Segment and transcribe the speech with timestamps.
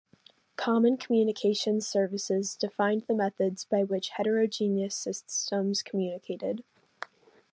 [0.55, 6.63] Common Communications Services defined the methods by which hetrogeneous systems communicated.